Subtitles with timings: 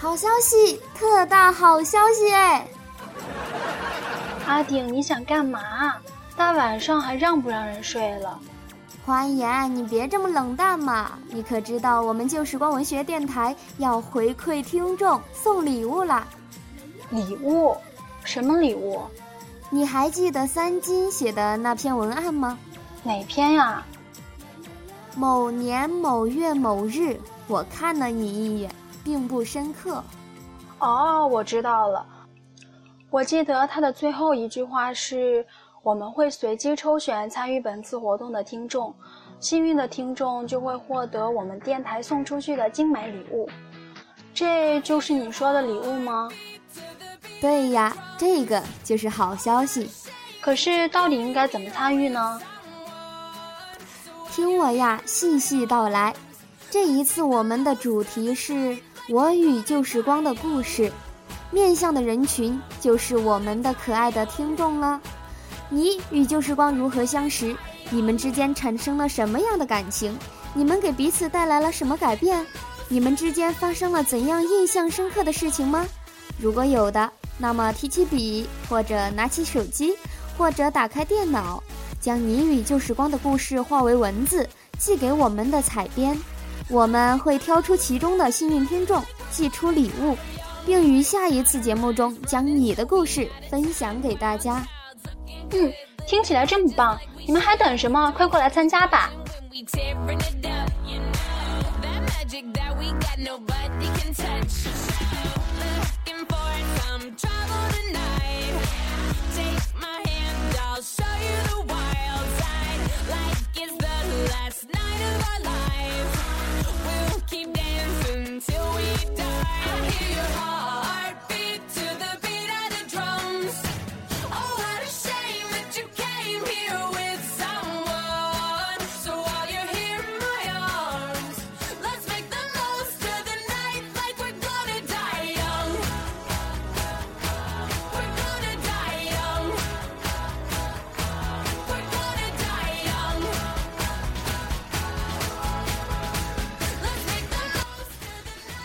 [0.00, 2.66] 好消息，特大好消息哎！
[4.46, 5.60] 阿顶，你想干嘛？
[6.34, 8.40] 大晚上还让不让人睡了？
[9.04, 11.18] 欢颜，你别这么冷淡嘛！
[11.28, 16.26] 你可知道我们旧时光文学电台要回馈听众送礼物啦？
[17.10, 17.76] 礼物？
[18.24, 19.02] 什么礼物？
[19.68, 22.58] 你还记得三金写的那篇文案吗？
[23.02, 23.84] 哪篇呀？
[25.14, 28.70] 某年某月某日，我看了你一眼，
[29.04, 30.02] 并不深刻。
[30.78, 32.06] 哦，我知道了。
[33.10, 35.44] 我记得他的最后一句话是
[35.82, 38.94] ：“我们会随机抽选参与本次活动的听众，
[39.40, 43.48] 幸运的听众就会获得我们电台送出去的精美礼物。”
[44.32, 46.30] 这就是你说的礼物吗？
[47.40, 49.90] 对呀，这个就是好消息。
[50.40, 52.40] 可是，到底应该怎么参与呢？
[54.30, 56.14] 听我呀，细细道来。
[56.70, 58.78] 这一次我们的主题是
[59.12, 60.92] 我与旧时光的故事，
[61.50, 65.00] 面向的人群就是我们的可爱的听众了。
[65.68, 67.56] 你与旧时光如何相识？
[67.90, 70.16] 你们之间产生了什么样的感情？
[70.54, 72.46] 你们给彼此带来了什么改变？
[72.86, 75.84] 你们之间发生了怎样印象深刻的事情吗？
[76.38, 79.92] 如果有的，那么提起笔，或者拿起手机，
[80.38, 81.60] 或者打开电脑。
[82.00, 86.16] 将你与旧时光的故事化为文字，寄给我们的采编，
[86.70, 90.16] 我们会挑出其中的幸运听众，寄出礼物，
[90.64, 94.64] 并于下一次节目中将你的故事分享给大家。
[95.50, 95.72] 嗯，
[96.06, 98.12] 听起来这么棒，你们还等什么？
[98.12, 99.10] 快过来参加吧！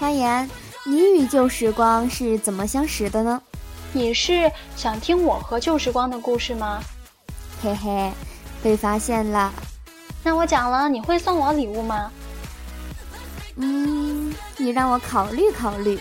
[0.00, 0.48] 欢颜，
[0.86, 3.42] 你与旧时光是怎么相识的呢？
[3.92, 6.80] 你是想听我和旧时光的故事吗？
[7.62, 8.10] 嘿嘿，
[8.62, 9.52] 被发现了。
[10.24, 12.10] 那我讲了，你会送我礼物吗？
[13.56, 16.00] 嗯，你让我考虑考虑。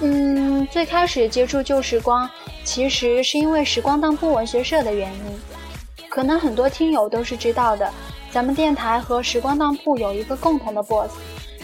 [0.00, 2.28] 嗯，最开始接触旧时光，
[2.64, 5.40] 其实是因为时光当铺文学社的原因。
[6.08, 7.88] 可能很多听友都是知道的，
[8.30, 11.12] 咱们电台和时光当铺有一个共同的 boss，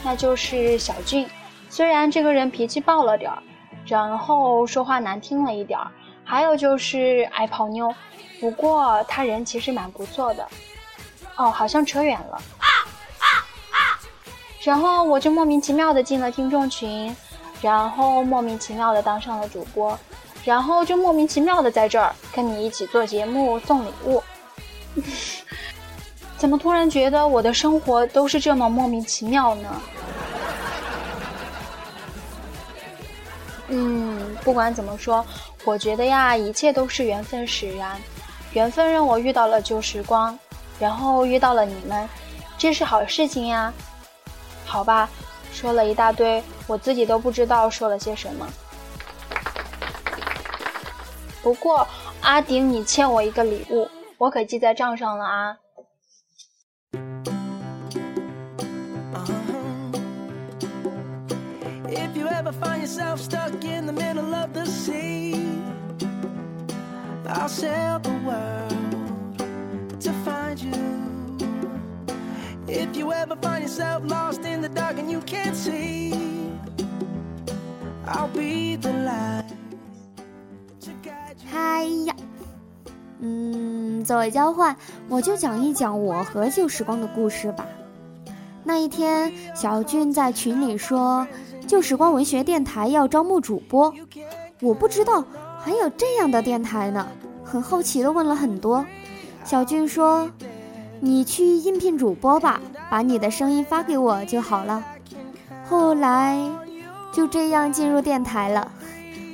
[0.04, 1.26] 那就是小俊。
[1.68, 3.42] 虽然这个人脾气暴了点儿，
[3.86, 5.90] 然后说话难听了一点儿，
[6.24, 7.92] 还有就是爱泡妞，
[8.40, 10.46] 不过他人其实蛮不错的。
[11.36, 12.40] 哦，好像扯远了。
[14.62, 17.14] 然后我就莫名其妙的进了听众群，
[17.62, 19.98] 然后莫名其妙的当上了主播，
[20.44, 24.22] 然后就莫名其妙的在这儿跟你一起做节目送礼物。
[26.36, 29.80] 怎么突然觉得我的生活都是这么莫名其妙呢？
[33.68, 35.24] 嗯，不管怎么说，
[35.64, 38.00] 我觉得呀，一切都是缘分使然，
[38.52, 40.38] 缘分让我遇到了旧时光，
[40.78, 42.08] 然后遇到了你们，
[42.56, 43.72] 这是好事情呀。
[44.68, 45.08] 好吧，
[45.50, 48.46] 说了一大堆，我自己都不知道说了些什么。
[51.42, 51.88] 不过
[52.20, 53.88] 阿顶，你欠我一个礼物，
[54.18, 55.56] 我可记在账上了啊。
[72.70, 76.12] If you ever find yourself lost in the dark and you can't see,
[78.06, 79.46] I'll be the light.
[81.50, 82.14] 嗨呀，
[83.20, 84.76] 嗯，作为交换，
[85.08, 87.66] 我就讲一讲我和旧时光的故事吧。
[88.64, 91.26] 那一天，小俊在群里说，
[91.66, 93.94] 旧时光文学电台要招募主播，
[94.60, 95.24] 我不知道
[95.58, 97.08] 还有这样的电台呢，
[97.42, 98.84] 很好奇的问了很多。
[99.42, 100.30] 小俊说。
[101.00, 102.60] 你去应聘主播吧，
[102.90, 104.84] 把你的声音发给我就好了。
[105.68, 106.38] 后来
[107.12, 108.70] 就这样进入电台了。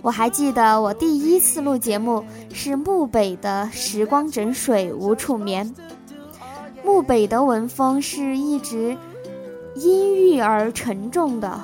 [0.02, 2.22] 我还记得我第一次录节目
[2.52, 5.74] 是木北的时光枕水无处眠。
[6.84, 8.94] 木北的文风是一直
[9.74, 11.58] 阴郁而沉重的，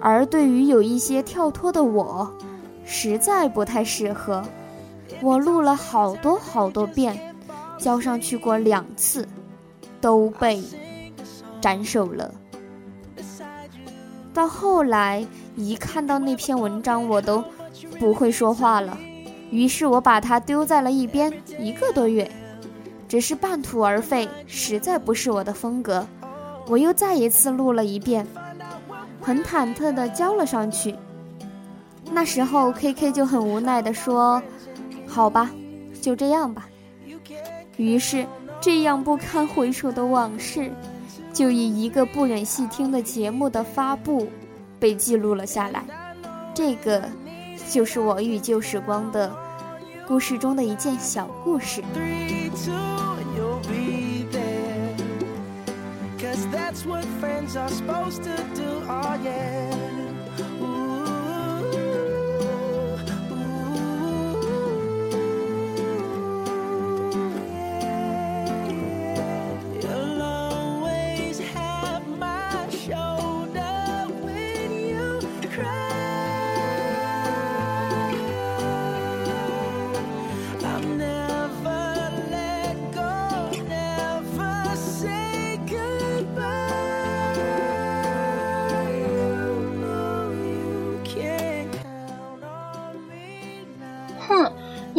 [0.00, 2.30] 而对于有一些跳脱的我，
[2.84, 4.42] 实在不太适合。
[5.22, 7.29] 我录了好多好多遍，
[7.80, 9.26] 交上去过两次，
[10.00, 10.62] 都被
[11.60, 12.32] 斩首了。
[14.32, 17.42] 到后来，一看到那篇文章，我都
[17.98, 18.96] 不会说话了。
[19.50, 22.30] 于是我把它丢在了一边，一个多月。
[23.08, 26.06] 只是半途而废，实在不是我的风格。
[26.68, 28.24] 我又再一次录了一遍，
[29.20, 30.94] 很忐忑地交了上去。
[32.12, 34.40] 那时候 K K 就很无奈地说
[35.08, 35.50] ：“好吧，
[36.00, 36.68] 就这样吧。”
[37.80, 38.26] 于是，
[38.60, 40.70] 这样不堪回首的往事，
[41.32, 44.28] 就以一个不忍细听的节目的发布，
[44.78, 45.82] 被记录了下来。
[46.54, 47.02] 这个，
[47.70, 49.34] 就是我与旧时光的
[50.06, 51.82] 故事中的一件小故事。
[56.52, 59.79] That's what friends are supposed to do, oh yeah.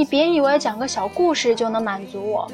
[0.01, 2.51] 你别以为讲个小故事就能满足我，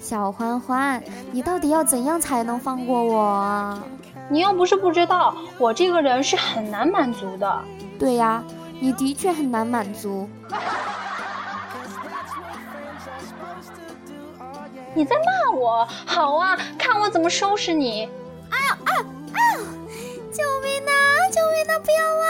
[0.00, 1.00] 小欢欢，
[1.30, 3.80] 你到底要怎样才能放过我啊？
[4.28, 7.62] 你又不是不知道，我这个人是很难满足的。
[7.96, 8.42] 对呀，
[8.80, 10.28] 你的确很难满足。
[14.94, 15.22] 你在骂
[15.56, 15.86] 我？
[16.06, 18.06] 好啊，看我怎么收拾你！
[18.50, 19.38] 啊啊啊！
[20.32, 20.90] 救命啊！
[21.30, 21.78] 救命啊！
[21.84, 22.27] 不要啊！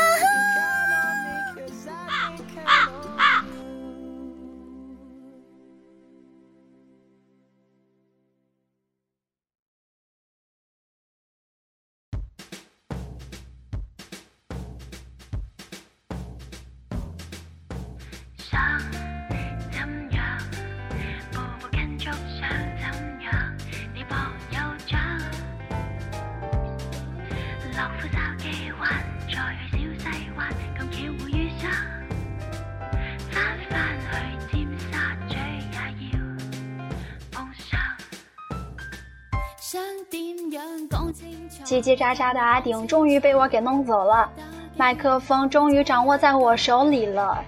[41.64, 44.30] 叽叽喳喳的阿顶终于被我给弄走了，
[44.74, 47.44] 麦克风终于掌握在我手里了。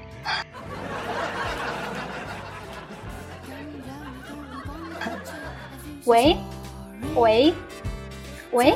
[6.10, 6.36] 喂，
[7.14, 7.54] 喂，
[8.50, 8.74] 喂！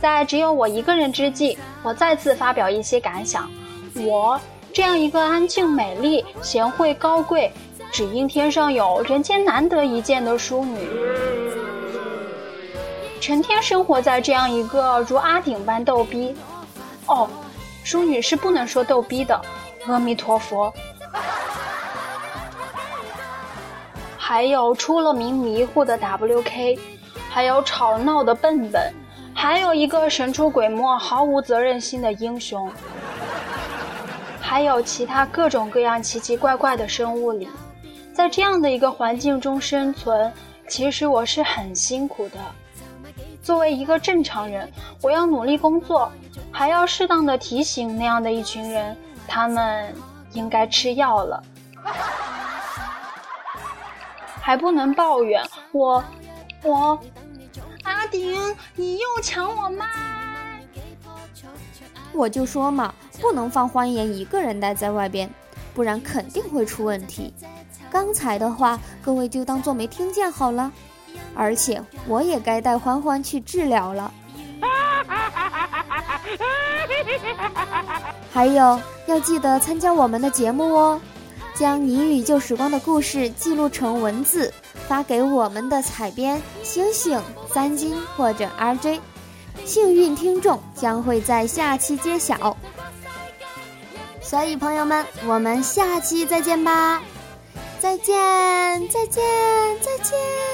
[0.00, 3.50] 在只有我一个人之际，我再次发表一些感想。
[3.96, 4.40] 我
[4.72, 7.52] 这样一个安静、美丽、贤惠、高贵，
[7.90, 10.88] 只因天上有人间难得一见的淑女。
[13.20, 16.32] 成天生活在这样一个如阿顶般逗逼，
[17.06, 17.28] 哦，
[17.82, 19.42] 淑女是不能说逗逼的，
[19.88, 20.72] 阿弥陀佛。
[24.32, 26.78] 还有出了名迷糊的 WK，
[27.28, 28.90] 还有吵闹的笨笨，
[29.34, 32.66] 还有一个神出鬼没、毫无责任心的英雄，
[34.40, 37.46] 还有其他各种各样奇奇怪怪的生物里，
[38.14, 40.32] 在这样的一个环境中生存，
[40.66, 42.38] 其实我是很辛苦的。
[43.42, 44.66] 作为一个正常人，
[45.02, 46.10] 我要努力工作，
[46.50, 48.96] 还要适当的提醒那样的一群人，
[49.28, 49.94] 他们
[50.32, 51.44] 应该吃药了，
[54.42, 56.02] 还不能抱怨我，
[56.64, 56.98] 我，
[57.84, 58.36] 阿顶，
[58.74, 59.86] 你又抢我麦，
[62.12, 65.30] 我就说嘛，不能放欢颜一个人待在外边，
[65.72, 67.32] 不然肯定会出问题。
[67.88, 70.70] 刚才的话，各位就当做没听见好了。
[71.34, 74.12] 而且我也该带欢欢去治疗了。
[78.32, 81.00] 还有要记得参加我们的节目哦，
[81.54, 84.52] 将你与旧时光的故事记录成文字，
[84.88, 87.20] 发给我们的采编星星、
[87.52, 88.98] 三金或者 RJ，
[89.64, 92.56] 幸运听众将会在下期揭晓。
[94.20, 97.02] 所以朋友们，我们下期再见吧！
[97.80, 98.14] 再见，
[98.88, 99.22] 再见，
[99.80, 100.51] 再见。